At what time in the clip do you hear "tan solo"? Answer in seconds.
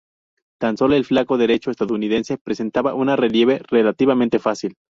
0.59-0.95